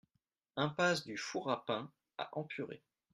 [0.57, 2.81] Impasse du Four A Pain à Empuré